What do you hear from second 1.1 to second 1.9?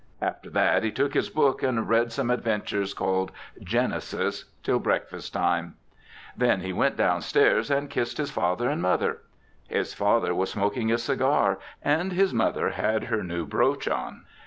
his book and